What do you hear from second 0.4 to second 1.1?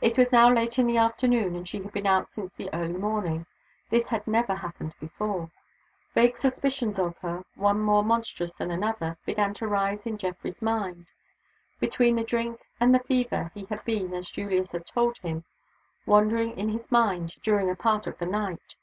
late in the